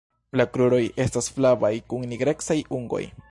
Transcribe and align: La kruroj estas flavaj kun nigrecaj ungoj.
La 0.39 0.45
kruroj 0.55 0.79
estas 1.05 1.29
flavaj 1.37 1.71
kun 1.93 2.09
nigrecaj 2.15 2.61
ungoj. 2.81 3.05